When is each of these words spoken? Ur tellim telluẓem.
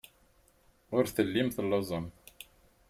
Ur 0.95 1.05
tellim 1.15 1.49
telluẓem. 1.55 2.05